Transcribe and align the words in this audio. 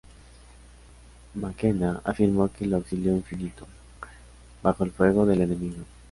Mackenna 1.35 2.01
afirmó 2.03 2.49
que 2.51 2.65
lo 2.65 2.77
""auxilió 2.77 3.11
infinito...bajo 3.15 4.83
el 4.83 4.89
fuego 4.89 5.27
del 5.27 5.41
enemigo"". 5.41 5.77